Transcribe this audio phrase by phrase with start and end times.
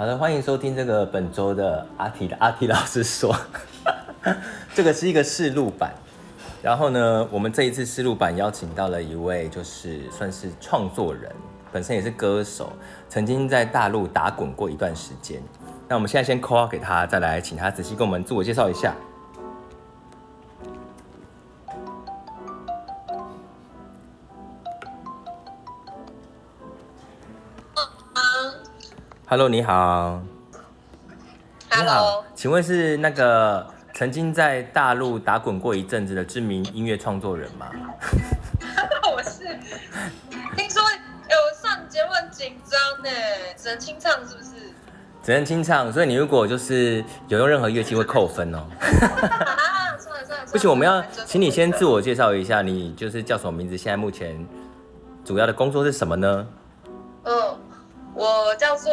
[0.00, 3.36] 好的，欢迎收听这个本周的阿提的阿提老师说，
[4.74, 5.92] 这个是一个试录版。
[6.62, 11.30] 然后呢，我们这一次试录版邀请到了一位，就是算是创作人，
[11.70, 12.72] 本身也是歌手，
[13.10, 15.38] 曾经在大陆打滚过一段时间。
[15.86, 18.94] 那我们现在先 call 给他，再来请他仔细跟我们自我介绍一下。
[29.30, 30.20] Hello，你好。
[31.70, 37.70] Hello，你好，请问是那个曾经在大陆打滚过一阵子的知名音乐创作人吗？
[39.14, 39.44] 我是，
[40.56, 43.10] 听说有上节目很紧张呢，
[43.56, 44.50] 只能清唱是不是？
[45.22, 48.66] 只能清唱，所以你如果就是有用任何乐器会扣分哦。
[48.80, 53.78] 啊，算了算了，不行，我们要请你先自我介绍一下，你就是叫什么名字？
[53.78, 54.44] 现在目前
[55.24, 56.46] 主要的工作是什么呢？
[57.22, 57.56] 嗯。
[58.14, 58.92] 我叫做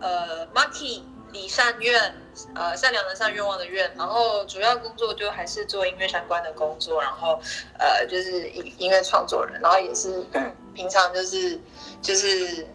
[0.00, 1.00] 呃 Maki
[1.32, 2.14] 李善愿，
[2.54, 7.40] 呃善良的善愿望的愿，然后主要工作就还是做音乐相关的工作，然后
[7.78, 10.22] 呃就是音音乐创作人，然后也是
[10.74, 11.58] 平常就是
[12.02, 12.66] 就是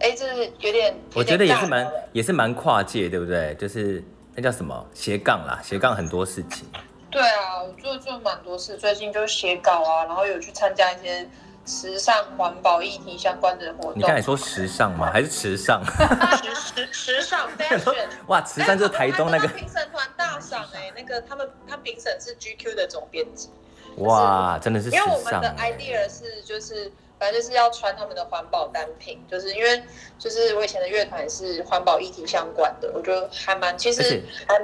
[0.00, 3.54] 哎就是有点，我觉得也是蛮也是蛮跨界，对不对？
[3.54, 4.02] 就是
[4.34, 6.66] 那叫什么斜杠啦，斜杠很多事情。
[7.10, 11.28] 对啊，我做做蛮多事，最近就写稿啊，然后有去参加一些。
[11.66, 15.10] 时尚环保议题相关的活动，你刚才说时尚吗？
[15.12, 15.82] 还是时尚？
[15.84, 23.48] 时时时尚 fashion 哇，慈善就是台东那个评审团大赏哎，那个他们他评审是 GQ 的总编辑。
[23.96, 24.90] 哇，真的是。
[24.90, 29.82] 因为我们的 idea 是就是反正就是要穿他们的环保单品，就是因为
[30.18, 34.54] 就是我以前的乐团是环保议题相关的，我觉得还蛮其实还。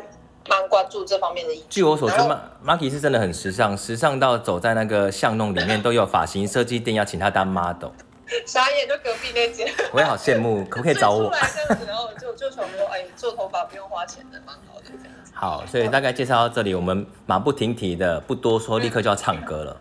[0.50, 1.54] 蛮关注这方面的。
[1.70, 2.16] 据我所知
[2.66, 7.90] ，Maki 是真的很时尚，时尚到走在那个巷弄里面都有发型设计店要请他当 model。
[8.44, 9.72] 傻眼，就隔壁那间。
[9.92, 11.30] 我也好羡慕，可不可以找我？
[11.30, 15.32] 出来这样子，然后就就想说，哎，做头发不用花钱的，蛮好的这样子。
[15.34, 19.76] 好，所以大概介绍到这里，我们马不停蹄的，不多说，立刻就要唱歌了。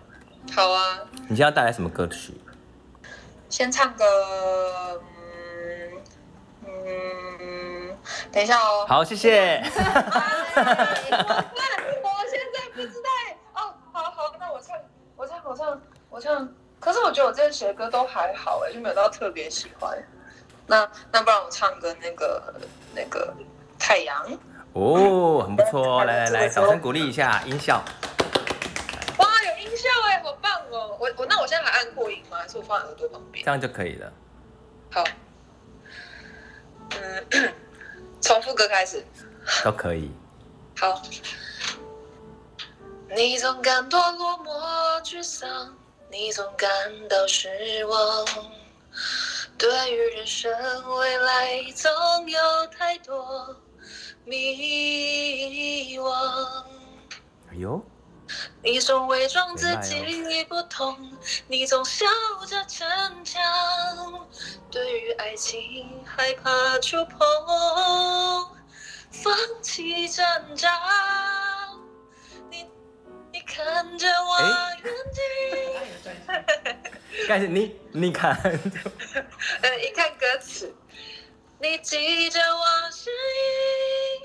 [0.55, 0.99] 好啊。
[1.13, 2.33] 你今天要带来什么歌曲？
[3.49, 4.05] 先唱歌。
[8.31, 8.85] 等一下哦。
[8.87, 9.61] 好，谢谢。
[9.63, 9.71] 我
[10.55, 13.09] 现在不知道。
[13.55, 14.77] 哦，好好，那我唱，
[15.15, 16.47] 我唱，我唱，我唱。
[16.79, 19.97] 可是我觉得我这些写的歌都还好哎，就没有到特别喜欢。
[20.67, 22.53] 那那不然我唱个那个
[22.95, 23.33] 那个
[23.79, 24.23] 太阳。
[24.73, 26.03] 哦，很不错哦。
[26.05, 27.83] 来来来，掌声鼓励一下，音效。
[29.17, 30.95] 哇，有音效哎，好棒哦。
[30.99, 32.37] 我我那我现在还按扩音吗？
[32.37, 33.43] 还是我放在耳朵旁边？
[33.43, 34.13] 这样就可以了。
[34.91, 35.03] 好。
[36.91, 37.53] 嗯。
[38.29, 39.03] 从副歌开始，
[39.65, 40.11] 都可以。
[40.77, 41.01] 好。
[43.15, 45.75] 你总感到落寞沮丧，
[46.11, 46.69] 你总感
[47.07, 48.27] 到失望，
[49.57, 50.51] 对于人生
[50.99, 51.91] 未来总
[52.29, 53.59] 有太多
[54.25, 56.11] 迷惘。
[57.51, 57.83] 哎呦。
[58.61, 62.05] 你总伪装自己不痛，你总笑
[62.45, 62.85] 着逞
[63.23, 63.41] 强，
[64.69, 67.17] 对于爱情害怕触碰，
[69.11, 70.25] 放弃挣
[70.57, 70.69] 扎。
[72.49, 72.69] 你
[73.31, 75.23] 你看着我眼睛，
[77.29, 78.35] 但是 你你看，
[79.61, 80.75] 呃，一看歌词，
[81.59, 83.13] 你记着我声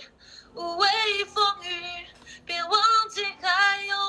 [0.00, 0.08] 音，
[0.54, 0.88] 无畏
[1.32, 2.04] 风雨。
[2.46, 2.72] 别忘
[3.08, 4.03] 记还有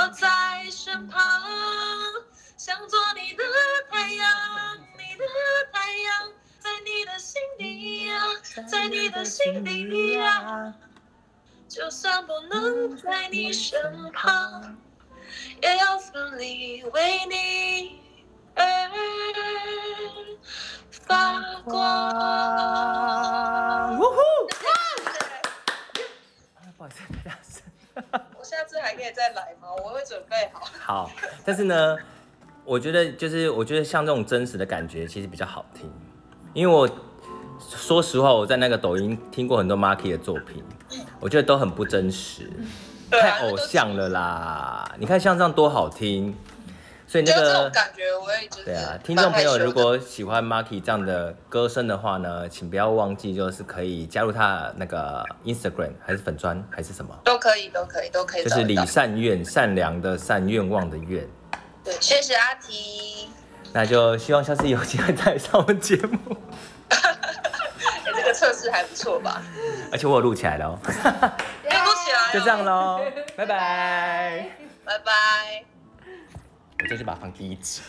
[0.00, 1.20] 我在身旁，
[2.56, 3.44] 想做你的
[3.90, 4.26] 太阳，
[4.96, 5.24] 你的
[5.70, 6.32] 太阳。
[6.58, 8.22] 在你的心底呀，
[8.66, 10.72] 在你的心底呀，
[11.68, 14.78] 就算不能在你身旁，
[15.60, 18.00] 也要奋力为你
[18.54, 18.64] 而
[29.84, 30.66] 我会准备好。
[31.04, 31.10] 好，
[31.44, 31.96] 但是呢，
[32.64, 35.90] 我觉得就是我觉得像这种真实的感觉，其实比较好听。
[36.52, 36.88] 因为我
[37.60, 40.64] 说实话，我在那个抖音听过很多 Marky 的作品，
[41.20, 42.50] 我觉得都很不真实，
[43.10, 44.94] 太偶像了啦！
[44.98, 46.34] 你看像这样多好听，
[47.10, 48.64] 所以那个感觉我也觉得。
[48.66, 58.44] 对啊，听众朋友如果喜欢 Marky 这样的歌声的话呢，请不要忘记就是可以加入他那个 Instagram 还是粉砖还是什么都可以，都可以，都可以。
[58.44, 61.26] 就是李善愿，善良的善愿望的愿。
[61.82, 63.28] 对，谢谢阿提。
[63.72, 66.36] 那就希望下次有机会再上我们节目。
[66.90, 67.16] 欸、
[68.04, 69.42] 这个测试还不错吧？
[69.90, 70.78] 而且我有录起来了哦。
[70.84, 72.32] 录起来。
[72.32, 73.00] 就这样喽，
[73.36, 74.46] 拜拜。
[74.84, 75.79] 拜拜。
[76.82, 77.82] 我就去把它放第一集。